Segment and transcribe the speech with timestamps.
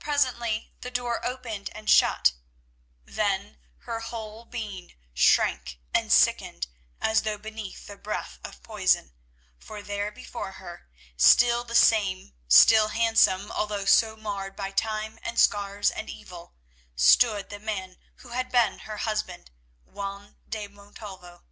[0.00, 2.32] Presently the door opened and shut;
[3.04, 6.66] then her whole being shrank and sickened
[7.00, 9.12] as though beneath the breath of poison,
[9.56, 15.38] for there before her, still the same, still handsome, although so marred by time and
[15.38, 16.56] scars and evil,
[16.96, 19.52] stood the man who had been her husband,
[19.84, 21.44] Juan de Montalvo.